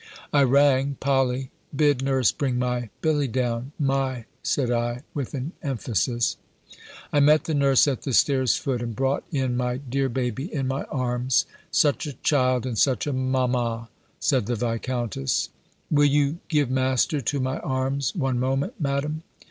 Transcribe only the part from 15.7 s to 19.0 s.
"Will you give Master to my arms, one moment,